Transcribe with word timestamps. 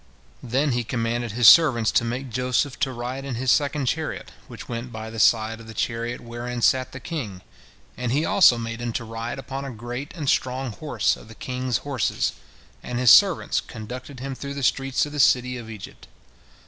Then 0.41 0.71
he 0.71 0.83
commanded 0.83 1.33
his 1.33 1.47
servants 1.47 1.91
to 1.91 2.03
make 2.03 2.31
Joseph 2.31 2.79
to 2.79 2.91
ride 2.91 3.23
in 3.23 3.35
his 3.35 3.51
second 3.51 3.85
chariot, 3.85 4.31
which 4.47 4.67
went 4.67 4.91
by 4.91 5.11
the 5.11 5.19
side 5.19 5.59
of 5.59 5.67
the 5.67 5.75
chariot 5.75 6.21
wherein 6.21 6.63
sat 6.63 6.91
the 6.91 6.99
king, 6.99 7.43
and 7.95 8.11
he 8.11 8.25
also 8.25 8.57
made 8.57 8.81
him 8.81 8.93
to 8.93 9.03
ride 9.03 9.37
upon 9.37 9.63
a 9.63 9.69
great 9.69 10.11
and 10.15 10.27
strong 10.27 10.71
horse 10.73 11.15
of 11.15 11.27
the 11.27 11.35
king's 11.35 11.77
horses, 11.85 12.33
and 12.81 12.97
his 12.97 13.11
servants 13.11 13.61
conducted 13.61 14.19
him 14.21 14.33
through 14.33 14.55
the 14.55 14.63
streets 14.63 15.05
of 15.05 15.11
the 15.11 15.19
city 15.19 15.55
of 15.55 15.69
Egypt. 15.69 16.07